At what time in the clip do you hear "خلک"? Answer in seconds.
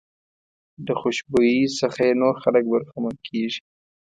2.43-2.63